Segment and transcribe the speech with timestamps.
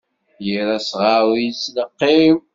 [0.45, 2.37] Yir asɣar ur yettleqqim.